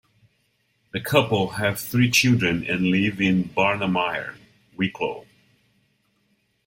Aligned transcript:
The 0.93 0.99
couple 0.99 1.47
have 1.49 1.79
three 1.79 2.09
children 2.09 2.65
and 2.65 2.85
live 2.87 3.21
in 3.21 3.49
Barnamire, 3.49 4.35
Wicklow. 4.75 5.27